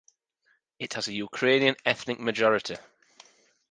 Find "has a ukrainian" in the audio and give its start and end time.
0.95-1.75